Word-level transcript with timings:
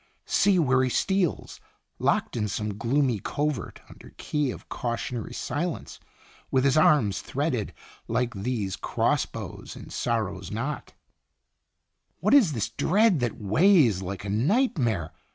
'See 0.25 0.57
where 0.57 0.83
he 0.83 0.89
steals 0.89 1.59
Locked 1.99 2.35
in 2.35 2.47
some 2.47 2.75
gloomy 2.75 3.19
covert 3.19 3.81
under 3.87 4.15
key 4.17 4.49
Of 4.49 4.67
cautionary 4.67 5.35
silence, 5.35 5.99
with 6.49 6.63
his 6.65 6.75
arms 6.75 7.21
Threaded, 7.21 7.71
like 8.07 8.33
these 8.33 8.75
cross 8.75 9.27
boughs, 9.27 9.75
in 9.75 9.91
sorrow's 9.91 10.49
knot.* 10.49 10.93
Itinerant 10.93 10.93
fanse. 11.03 12.23
19 12.23 12.25
What 12.25 12.33
is 12.33 12.53
this 12.53 12.69
dread 12.69 13.19
that 13.19 13.39
weighs 13.39 14.01
like 14.01 14.25
a 14.25 14.29
night 14.29 14.79
mare 14.79 15.13